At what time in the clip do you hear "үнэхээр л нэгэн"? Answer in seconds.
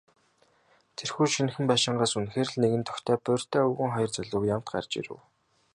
2.17-2.83